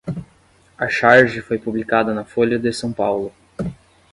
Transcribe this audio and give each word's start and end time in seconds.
A 0.79 0.87
charge 0.89 1.41
foi 1.43 1.59
publicada 1.59 2.11
na 2.11 2.25
Folha 2.25 2.57
de 2.57 2.73
São 2.73 2.91
Paulo 2.91 3.31